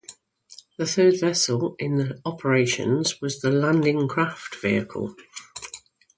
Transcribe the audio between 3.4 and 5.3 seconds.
Landing Craft Vehicle.